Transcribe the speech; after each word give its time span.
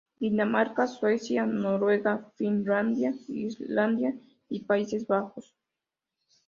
Dinamarca, 0.19 0.87
Suecia, 0.87 1.45
Noruega, 1.45 2.27
Finlandia, 2.35 3.13
Islandia 3.29 4.15
y 4.49 4.61
Países 4.63 5.05
Bajos. 5.05 5.53